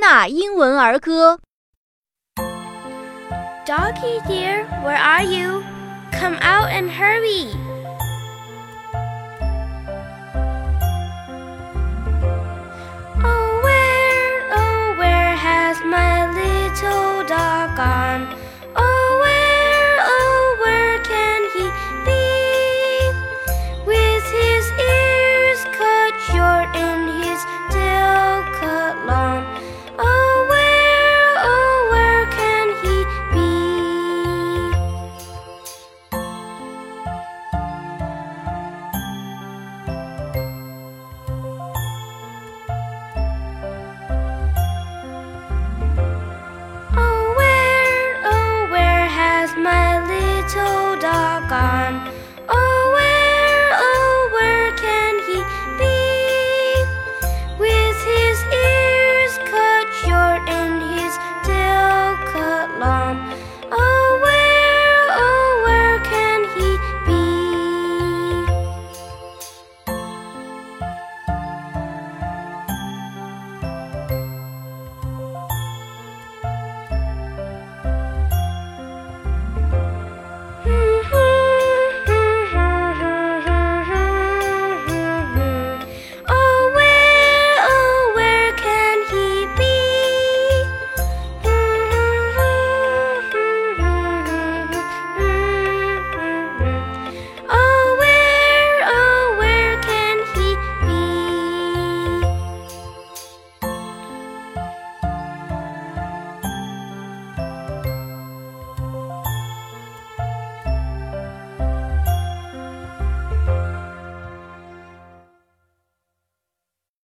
[0.00, 1.38] 纳英文儿歌。
[3.66, 5.62] Doggy dear, where are you?
[6.10, 7.69] Come out and hurry.